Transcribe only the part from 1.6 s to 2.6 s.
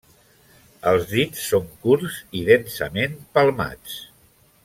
curts i